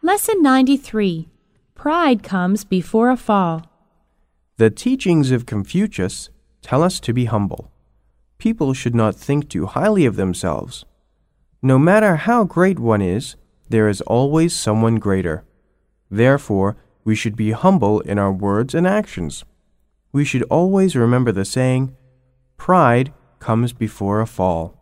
[0.00, 1.28] Lesson 93
[1.74, 3.66] Pride comes before a fall.
[4.56, 6.30] The teachings of Confucius
[6.62, 7.72] tell us to be humble.
[8.38, 10.84] People should not think too highly of themselves.
[11.62, 13.34] No matter how great one is,
[13.70, 15.44] there is always someone greater.
[16.08, 19.44] Therefore, we should be humble in our words and actions.
[20.12, 21.96] We should always remember the saying,
[22.56, 24.77] Pride comes before a fall.